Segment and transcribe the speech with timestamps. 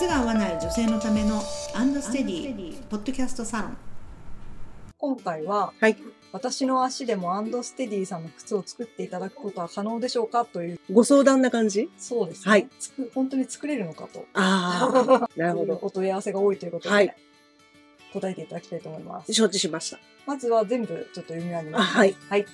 [0.00, 1.42] 靴が合わない女性のための
[1.74, 3.76] アンドステディポッドキャストサロン
[4.96, 5.96] 今回は、はい。
[6.32, 11.90] 私の足でもアンドステディさんの靴を作っていただくことは可能でしょうかという、ご相談な感じ？
[11.98, 12.50] そうですね。
[12.50, 14.24] はいつく本当に作れるのかと。
[14.32, 15.78] ああ、 なるほど。
[15.82, 17.14] お問い合わせが多いということで、はい
[18.14, 19.34] 答えていただきたいと思います。
[19.34, 19.98] 承知しました。
[20.24, 21.82] まずは全部ちょっと読み上げます。
[21.82, 22.16] あはい。
[22.30, 22.46] はい。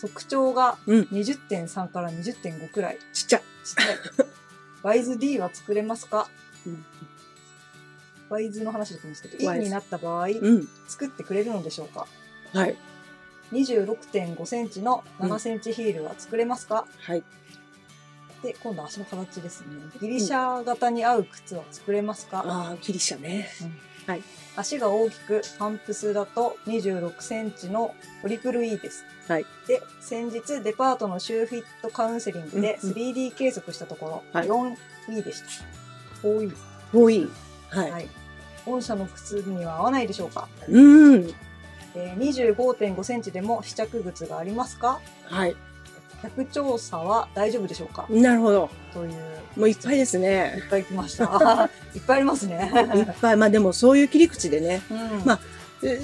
[0.00, 2.98] 測長がうん20.3から20.5くらい。
[3.12, 3.42] ちっちゃい。
[3.62, 4.28] ちっちゃい。
[4.82, 6.28] ワイズ D は作れますか？
[6.38, 6.43] うん
[8.28, 10.68] ワイズの話だと思うんですけど、ワイ E ズになった場合、うん。
[10.88, 12.06] 作ってくれるのでしょうか？
[12.52, 12.76] はい。
[13.52, 17.22] 26.5センチの7センチヒールは作れますか、はい。
[18.42, 19.66] で、今度足の形ですね。
[20.00, 23.48] ギリシャ型に合う靴は作れますか、ああ、ギリシャね。
[24.56, 29.04] 足が大きく、パンプスだと26センチのトリプル E です。
[29.28, 29.46] はい。
[29.66, 35.46] で、先日デパートのシューフィットカウンセリングでうんうん 3D 計測したところ、はい 4E でした。
[36.24, 36.52] 4E。
[36.92, 37.28] 多い。
[37.68, 37.90] はい。
[37.90, 38.08] はい。
[38.66, 40.80] 御社の靴には合わないでしょうか、う
[41.18, 41.34] ん。
[41.94, 45.00] えー、25.5センチでも試着靴がありますか？
[45.24, 45.56] はい。
[46.22, 48.06] 客調査は大丈夫でしょうか？
[48.08, 48.70] なるほど。
[48.94, 49.12] という。
[49.56, 50.62] もういっぱいですいね。
[50.66, 51.24] っぱい来ました。
[51.94, 52.72] いっぱいありますね。
[52.96, 53.36] いっぱい。
[53.36, 55.53] まあでもそういう切り口でね、うんまあえ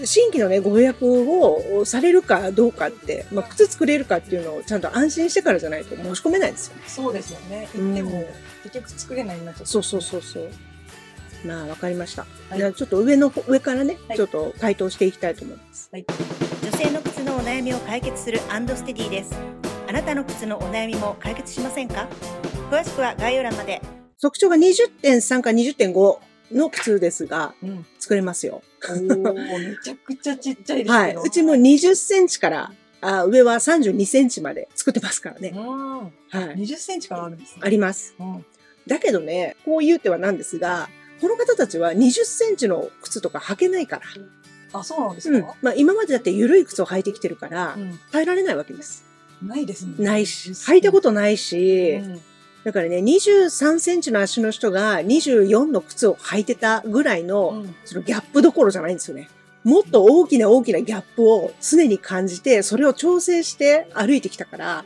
[0.04, 6.82] 新規のね、ご予約をされるかどうかって、まあ靴作れるかっていうのをちゃんと安心してからじゃないと申し込めないですよね。
[6.86, 7.68] そうですよね。
[7.74, 8.24] うん行っても、
[8.64, 9.54] 結局作れないなっ。
[9.64, 10.48] そうそうそうそう。
[11.44, 12.26] まあわかりました。
[12.50, 15.88] はいじゃあちょっと上の方上からね、はいちょっと回答していきたいと思います。
[15.92, 16.04] はい。
[16.62, 19.34] 女性の靴のお悩みを解決するアンドステディです
[19.88, 22.08] あなたの靴のお悩みも解決しませんか？
[22.70, 23.80] 詳しくは概要欄まで
[24.20, 26.18] 測長が20.3か20.5
[26.52, 27.86] の靴ですが、うん。
[28.00, 28.62] 作れますよ。
[28.88, 31.14] めちゃくちゃちっちゃいですはい。
[31.14, 35.52] うちも20センチから、あ上は32センチまで作ってますからね。
[35.54, 35.98] うん。
[36.00, 36.10] はい。
[36.56, 37.62] 20センチからあるんですね。
[37.62, 38.14] あります。
[38.18, 38.44] うん。
[38.86, 40.88] だけどね、こう言うてはなんですが、
[41.20, 44.02] この方たちは20センチの靴とか履けないから。
[44.72, 45.54] あ、そうなんですうんか。
[45.60, 47.98] まあ今までだって緩い靴を履いてきてるから、うん。
[48.12, 49.04] 耐えられないわけです。
[49.42, 49.94] ないですね。
[49.98, 52.20] ないし、履いたことないし、うん
[52.64, 57.74] だからね、23センチの足の人が24の靴を履いてたぐらいの、うん。
[57.84, 59.30] そのギャップどころじゃないんですよね。
[59.64, 64.84] もっと大きな大きなギャップを常に感じて、それを調整して歩いてきたから、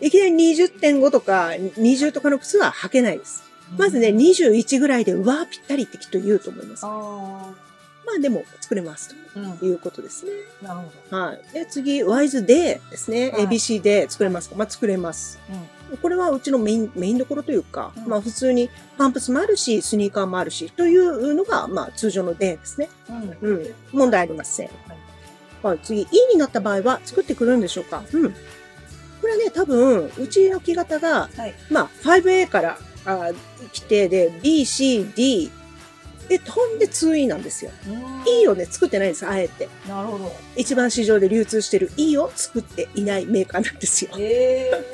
[0.00, 3.42] いきなり20.5とか20とかの靴は履けないです。
[3.76, 6.84] まずね、21ぐらいで、うわーぴったりってきっと言うと思います。
[6.84, 7.54] まあ
[8.16, 9.14] あでも作れます。
[9.58, 10.32] ということですね。
[10.62, 11.54] なるほはい。
[11.54, 13.30] で、次、ワイズデーですね。
[13.30, 14.56] はい ABC で作れますか？
[14.56, 15.38] まあ作れます。
[15.48, 15.54] ど。
[15.54, 15.79] うん。
[15.98, 22.88] これはうちのメイン、メインどころというか、うんまあ普通にパンプスもあるし、スニーカーもあるし、というのが、まあ通常のデーですね。
[23.08, 23.50] うん。
[23.50, 23.74] うん。
[23.92, 24.70] 問題ありません。
[25.62, 28.30] はい、次、E になった場合は作ってくるんでしょうかうん。
[28.30, 31.54] これはね、多分、うちの木型が、はい。
[31.70, 33.30] まあ 5A からあ
[33.72, 35.50] 来て、で、B、C、D、
[36.30, 37.72] で、飛んで 2E なんですよ。
[38.40, 39.68] E をね、作ってないんです、あえて。
[39.88, 40.32] なるほど。
[40.54, 44.12] 一番市場で流通してる E を作っていないメーカーなんですよ。
[44.16, 44.84] ええ。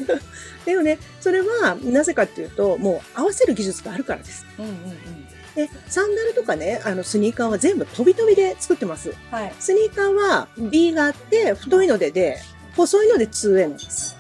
[0.65, 4.47] でもね、それはなぜかっていうと、もう合わせる技術があるからです。
[4.59, 5.27] うんうんうん。
[5.55, 9.13] で、サンダルとかね、あのスニーカーは全部飛び飛びで作ってます。
[9.31, 9.53] はい。
[9.61, 12.39] スニーカーは B があって、太いのでで、
[12.75, 14.17] 細いので 2A なんです。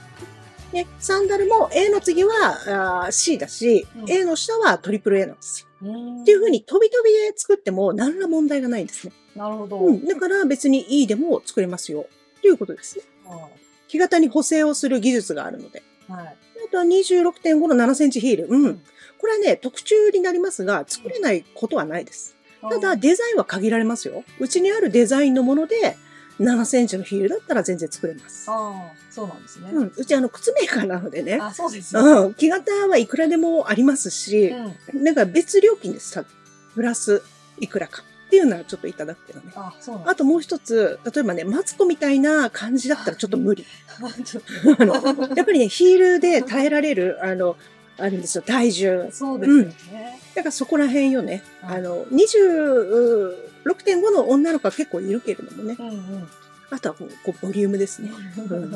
[0.71, 2.32] で、サンダルも A の次は
[2.66, 5.66] あー C だし、うん A の下はトリプル A なんですよ。
[5.84, 9.12] っっていう風に飛び飛びで作っても何ら問題がないんですね。
[9.34, 9.78] なるほど。
[9.78, 10.06] うん。
[10.06, 12.06] だから別に E でも作れますよ。
[12.41, 13.04] ということですね。
[13.88, 15.82] 木型に補正をする技術があるので。
[16.09, 16.26] はい。
[16.26, 18.47] あとは26.5の7センチヒール。
[18.48, 18.64] うん。
[18.64, 18.82] うん
[19.19, 22.37] これはね、特注になりますが、作れないことはないです。
[22.60, 24.25] ただ、デザインは限られますよ。
[24.38, 25.97] うちにあるデザインのもので、
[26.41, 28.50] 7センチのヒールだったら全然作れます。
[28.50, 29.70] ああ、そうなんですね。
[29.72, 29.92] うん。
[29.97, 31.38] うちあの、靴メーカーなのでね。
[31.41, 32.02] あ、そうですよ。
[32.02, 32.34] うん。
[32.34, 34.54] 木型はいくらでもありますし、
[34.92, 35.02] うん。
[35.02, 36.12] なんか別料金です。
[36.14, 36.25] た
[36.75, 37.22] プラス
[37.58, 38.02] いくらか。
[38.26, 39.52] っていうのはちょっといただくけどね。
[39.54, 43.64] あ、そうなんあともう一つ、例えばね、マツコみたいな感じだったらちょっと無理。
[44.78, 47.56] あのやっぱりね、ヒールで耐えられる、あの、
[47.98, 49.12] あるんですよ、体重と。
[49.12, 49.75] そうですよね。
[50.34, 51.43] だからそこら辺よね。
[51.62, 55.76] はいあの、26.5の女の子は結構いるけれどもね。
[55.78, 56.28] うんうん。
[56.70, 57.08] あとはこう、
[57.46, 58.10] ボリュームですね。
[58.10, 58.12] ん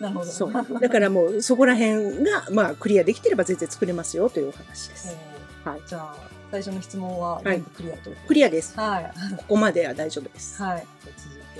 [0.00, 0.30] なるほど。
[0.30, 0.52] そう。
[0.80, 5.14] だからもうそこら辺が、まあ、クリアできてれば全然作れますよというお話です。
[5.64, 6.16] はいじゃあ、
[6.50, 8.78] 最初の質問は全部クリアということクリアです。
[8.78, 9.12] はい。
[9.36, 10.62] ここまでは大丈夫です。
[10.62, 10.86] はい。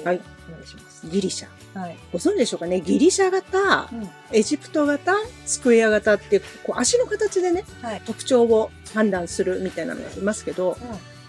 [0.05, 1.07] はいお願いします。
[1.07, 1.79] ギリシャ。
[1.79, 1.97] はい。
[2.13, 2.81] ご存知でしょうかね？
[2.81, 4.09] ギリシャ型、うん。
[4.33, 5.15] エジプト型、
[5.47, 8.03] スクエア型って、こう足の形でね、はい。
[8.05, 10.77] 特徴を判断するみたいなのがありますけど、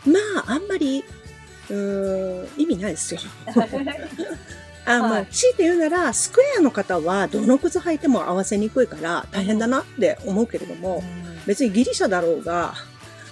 [0.05, 1.03] まあ、あんまり、
[1.69, 3.21] うーん、意味ないですよ。
[4.85, 11.03] あ、まあはい、強いて言うなら、スクエアの方はどの靴履いても合わせにくいから大変だなって思うけれども、
[11.47, 12.75] 別にギリシャだろうが、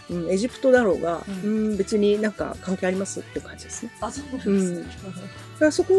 [0.10, 3.92] うん、エジプトだろうが、ううん、別になんか関係ありますっていう感じですね。
[4.02, 4.84] あ、そうなんですうんね。
[4.84, 5.94] だからそこ、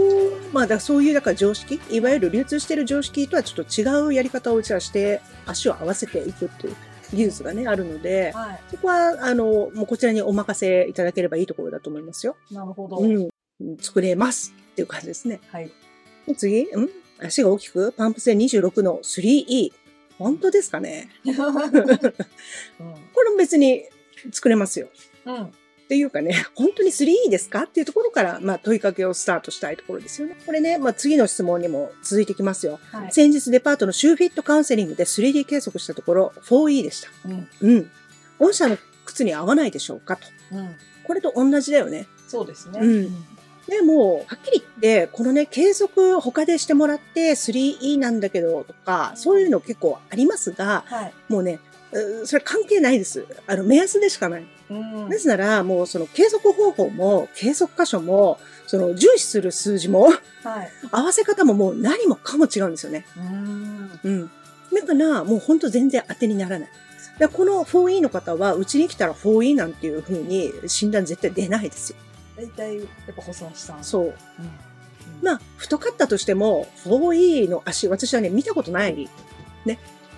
[0.53, 6.77] まあ、だそういう、だから常識、いわゆる流通している常識とはちょっと違うやり方をうちはして、足を合わせていくっていう
[7.13, 12.37] 技術がね、あるので、はそこは、あの、もうこちらにお任せいただければいいところだと思いますよ。
[12.51, 12.55] い。
[12.55, 12.99] なるほど。
[12.99, 13.29] うん。
[13.81, 15.41] 作れますっていう感じですね。
[15.51, 15.71] はい。
[16.27, 16.67] で次、ん？
[17.21, 19.73] 足が大きく、パンプ性26の 3E。
[20.19, 21.09] 本当ですかね？
[21.25, 21.33] こ
[23.23, 23.85] れも別に
[24.33, 24.89] 作れますよ。
[25.27, 25.35] うん。
[25.35, 25.45] うん。
[25.45, 25.51] っ
[25.87, 27.65] ていうかね、本当に 3E ですか？
[27.65, 30.37] っていうところから、まあ問いかけをスタートしたいところですよね。
[30.47, 32.81] これね、まあ次の質問にも続いてきますよ。
[32.91, 33.13] はい。
[33.13, 37.09] 先日デパートのシューフィットカウンセリングで 3D 計測したところ 4E でした。
[37.29, 37.49] うん。
[37.61, 37.91] うん。
[38.39, 40.27] 御社の靴に合わないでしょうかと。
[40.53, 40.75] うん。
[41.07, 42.07] これと同じだよね。
[42.29, 42.81] そうですね。
[42.81, 43.27] うん
[43.69, 51.15] でも、はっきり言って、このね、計測他でしてもらって 3E なんだけどとか、そういうの結構ありますが、はい。
[51.29, 51.61] もうね、
[51.93, 53.27] うそれ関係ないです。
[53.47, 54.47] あの、目安でしかない。
[54.71, 55.09] うん。
[55.09, 60.71] なぜなら、もうその計測方法も、計測箇所も、その重視する数字も、はい。
[60.91, 63.07] 合わせ方ももう何もかも違うんですよね。
[63.17, 64.01] うん。
[64.03, 64.31] うん。
[64.75, 66.69] だから、もうほんと全然当てにならない。
[67.33, 71.97] この 4E の方は、うちに来たら 4E なんていう風に診断絶対出ないですよ。
[72.37, 73.85] 大体、やっぱ細足さん。
[73.85, 74.05] そう。
[74.05, 74.13] うん。
[75.23, 79.09] まあ、太かったとしても、4E の足、私はね、見たことない。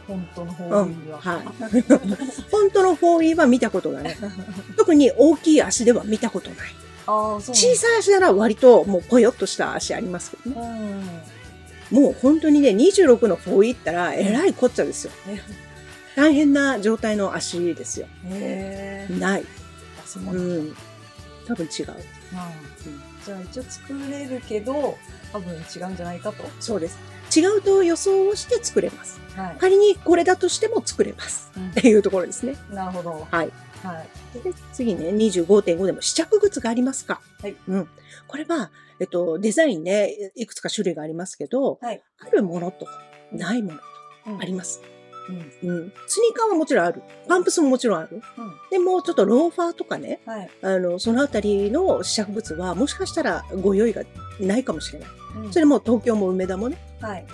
[0.07, 1.19] 本当の方うんは。
[1.21, 1.43] はい
[2.51, 4.17] 本当の 4E は見たことがない。
[4.77, 6.59] 特に大きい足では見たことない。
[7.07, 10.67] ああ、そう小さい足なら割ともうぽよっとした足ありますけどね。
[11.91, 11.93] い。
[11.93, 12.03] うん。
[12.03, 15.13] もう本当にね、26の 4E ったら、えらいこっちゃですよ。
[15.27, 15.43] ね
[16.17, 18.07] 大変な状態の足ですよ。
[19.19, 19.43] ない。
[19.43, 20.37] う。
[20.37, 20.77] ん。
[21.47, 21.87] 多分違う。
[21.91, 24.97] うんじゃあ一応作れるけど、
[25.33, 26.45] 多分違うんじゃないかと？
[26.61, 26.99] そうです。
[27.37, 29.21] 違うと予想をして作れます。
[29.35, 31.51] は仮にこれだとしても作れます。
[31.57, 31.81] い。
[31.81, 32.57] っていうところですね。
[32.71, 33.27] なるほど。
[33.31, 33.51] はい。
[33.83, 34.43] はい。
[34.43, 37.57] で次ね、25.5でも試着靴がありますかはい。
[37.69, 37.89] うん。
[38.29, 38.71] これは、
[39.01, 42.03] えっと、デザインね、いくつか種類がありますけど、はい。
[42.19, 42.87] あるものと、
[43.33, 43.81] ないもの
[44.29, 44.81] うんあります。
[44.85, 44.96] うん。
[45.29, 45.93] うん。
[46.07, 47.03] スニーカーはもちろんある。
[47.29, 48.23] パンプスももちろんある。
[48.71, 50.51] でも、ちょっとローファーとかね、はい。
[50.63, 54.03] あの、そのあたりの試着物は、もしかしたらご用意が
[54.41, 55.09] ないかもしれない。
[55.09, 56.79] うんそれも東京も梅田もね。
[57.01, 57.27] はい。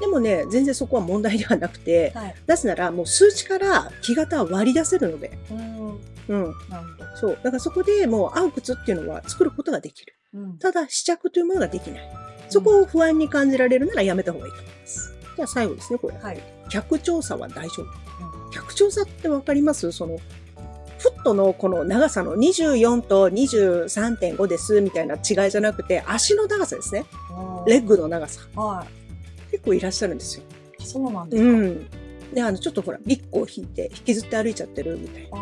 [0.00, 2.34] でもね、全然そこは問題ではなくて、はい。
[2.46, 5.38] なぜならもう数値から木型は割り出せるので。
[5.50, 5.88] うん。
[6.28, 6.54] うん。
[6.68, 7.16] なるほど。
[7.16, 7.38] そう。
[7.42, 10.14] だからそこでもう合う靴っていうのは作ることができる。
[10.34, 10.58] うん。
[10.58, 12.08] ただ試着というものができない。
[12.48, 14.58] そこを不安に感じられるならやめた方がいいと
[15.38, 15.42] 思います。
[15.42, 16.16] じゃあ最後ですね、これ。
[16.18, 16.42] はい。
[16.68, 17.86] 客調査は大丈夫。
[18.50, 19.92] 客調査ってわかります？
[19.92, 20.18] その、
[20.98, 27.04] フットのこの長さの24と23.5ですみたいな違いじゃなくて、足の長さですね。
[27.30, 28.40] うんレッグの長さ。
[28.56, 28.86] は
[29.50, 30.44] 結構いらっしゃるんですよ。
[30.78, 30.84] い。
[30.84, 31.48] そうなんですか。
[31.48, 31.86] うん。
[32.34, 35.38] で、あの、ちょっとほら、ビッグを引いて、引きずって歩いちゃってるみたいな。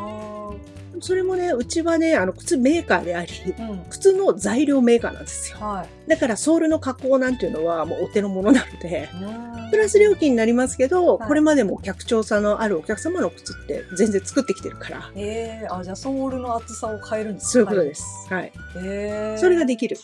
[0.99, 3.63] あそれもね、うちはね、あの、靴メーカーであり、あ。
[3.63, 3.85] うん。
[3.91, 5.59] 靴の材料メーカーなんですよ。
[5.59, 6.11] はい。
[6.11, 18.05] だから、ソールの加工なんていうのはもうお手の物なので、うんプラス料金になりますけど、はいこれまでも客調査のあるお客様の靴って全然作ってきてるから、ええあ、じゃあソールの厚さを変えるんですかそういうことです。
[18.33, 18.53] はい。
[18.77, 19.97] ええそれができる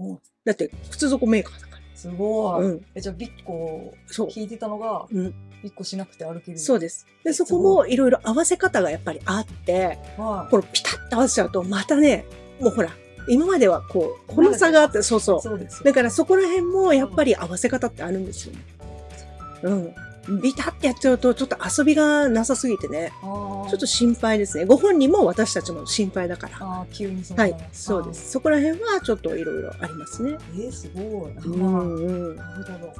[0.00, 0.18] うん。
[0.44, 1.65] だって、靴底メーカー
[1.96, 2.62] すごい。
[2.62, 2.68] ら。
[2.68, 2.84] うん。
[2.94, 4.28] え、じゃあビッコをそう。
[4.34, 5.34] 引いてたのが、うん。
[5.62, 6.58] ビッコしなくて歩ける。
[6.58, 7.06] そうです。
[7.24, 12.26] で、そこもいろいろ合わせ方がやっぱりあって、はこのピタッと合わせちゃうと、またね、
[12.60, 12.90] もうほら、
[13.28, 15.22] 今まではこう、この差があって、そうい。
[15.22, 15.40] そう。
[15.40, 15.84] そうですよ。
[15.84, 18.60] だからそこら辺もやっぱり合わせ方ってあるんですよね。
[19.62, 19.94] うん。
[20.28, 24.64] ビタってやっちゃうと、ちょっと遊びがなさすぎてね、ちょっと心配ですね。
[24.64, 26.56] ご本人も私たちも心配だから。
[26.60, 28.12] あー急にそんなはい、そうで。
[28.14, 28.32] す。
[28.32, 30.38] そこら辺はちょっといろいろありますね。
[30.54, 31.04] えー、すごい。
[31.04, 32.36] うんうん。
[32.36, 32.92] なるほど。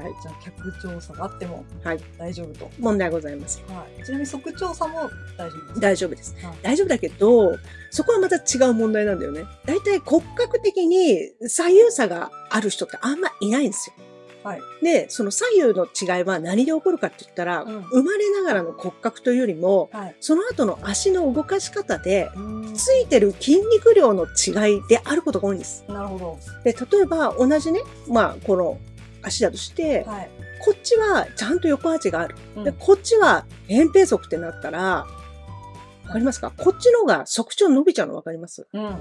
[0.00, 0.12] はい。
[0.22, 2.00] じゃあ客調査があってもはい。
[2.18, 2.70] 大丈夫と。
[2.78, 3.66] 問題ございません。
[3.74, 4.04] はい。
[4.04, 5.80] ちなみに測調査も大丈夫です。
[5.80, 6.34] 大丈夫です。
[6.44, 7.56] はい大丈夫だけど、
[7.90, 9.44] そこはまた違う問題なんだよね。
[9.64, 14.05] 大体骨格的に左右差がある人ってあんまいないんですよ。
[14.46, 14.60] はい。
[14.82, 20.16] で、その左右の違いは何で起こるかって言ったら、うん生まれながらの骨格というよりも、はい。
[20.20, 22.30] その後の足の動かし方で、
[22.74, 25.84] ついてる筋肉量の違いであることが多いんです。
[25.88, 26.38] なるほど。
[26.64, 28.78] で、例えば同じね、まあ、この
[29.22, 30.30] 足だとして、はい。
[30.64, 32.36] こっちはちゃんと横アーチがある。
[32.56, 35.06] うんで、こっちは扁平足ってなったら、
[36.06, 36.52] わかりますか？
[36.56, 38.68] こっちの方が足長伸びちゃうのわかります？
[38.72, 38.96] うん。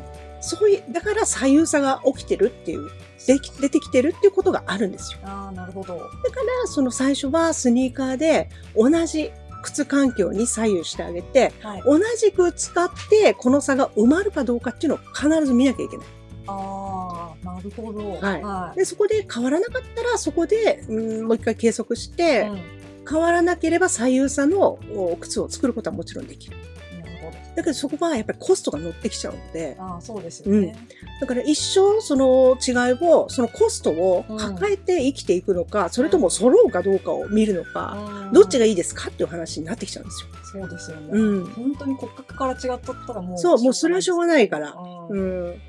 [0.45, 2.89] そういう、だから左右差が起きてるっていう、
[3.27, 5.19] でき出てきてるっていうことがあるんですよ。
[5.23, 5.95] ああ、なるほど。
[5.95, 6.05] だか
[6.61, 9.31] ら、その最初はスニーカーで同じ
[9.63, 11.83] 靴環境に左右してあげて、はい。
[11.83, 16.07] 同じく使ってこの差が埋まるかどうかっていうのを必ず見なきゃいけない。
[16.47, 18.11] ああ、なるほど。
[18.11, 18.77] はいはい。
[18.77, 22.75] で、そこで変わらなかったら、そこで、うん、もう一回計測して、うん
[23.07, 26.57] 変わらなければ左右差のお靴を作ることはもちろんできる。
[27.55, 30.75] だけどそこはやっぱりコストが乗ってきちゃうので、ああ、そうですよね。
[31.21, 40.29] だから一生その違いを、そのコストを抱えて生きていくのか、それとも揃うかどうかを見るのか、うんどっちがいいですかっていう話になってきちゃうんですよ。
[40.61, 41.09] そうですよね。
[41.11, 41.45] うん。
[41.45, 43.37] 本当に骨格から違っとったらもう。
[43.37, 44.75] そう、もうそれはしょうがないから。
[45.09, 45.61] うんうん。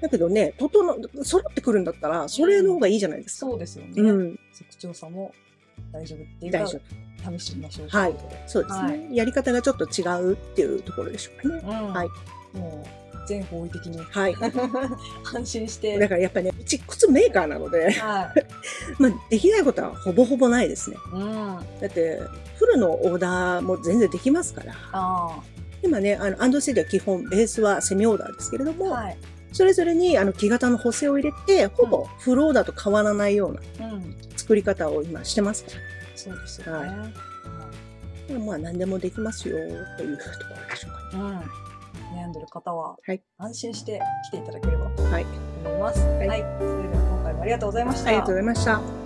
[0.00, 3.46] だけどね、整、揃ってくるんだったら、それの方がいいじゃないですか。
[3.50, 3.92] そうですよね。
[3.96, 4.40] うん。
[4.52, 5.32] 職長さんも
[5.92, 7.05] 大丈夫っていう大丈夫。
[7.38, 7.88] 試してみましょう。
[7.88, 8.14] はい
[8.46, 11.62] そうですね、はやり方がちょっと違うっていうところでしょうかね。
[11.64, 12.08] うんはい。
[12.56, 14.34] もう全方位的にはい。
[15.34, 15.98] 安心して。
[15.98, 18.46] だからやっぱりね、うち靴メーカーなので、はい。
[18.98, 20.96] まあ、できないことはほぼほぼないですね。
[21.12, 21.22] うん。
[21.22, 22.20] あだって、
[22.56, 24.74] フルのオーダーも全然できますから。
[24.92, 25.38] あ
[25.82, 28.76] 今ね、あの、アンドセディは基本、ベースはセミオーダーですけれどー。
[28.76, 29.18] も、はい。
[29.52, 34.16] それぞれにあの木型の補正を入れて、ほぼフルオーダーと変わらないようなうん。
[34.36, 35.70] 作り方を今してますか
[36.16, 36.88] そうですよね。
[36.88, 38.38] はいら。
[38.40, 39.56] まあ、何でもできますよ、
[39.96, 40.30] というとこ
[40.60, 41.18] ろでしょうか。
[41.18, 41.40] うん。
[42.18, 45.26] 悩んでる方ははい安心して来ていただければとはい。
[45.64, 46.00] 思います。
[46.00, 46.26] はい。
[46.26, 48.08] それでは今回もありがとうございました。
[48.08, 49.05] ありがとうございました。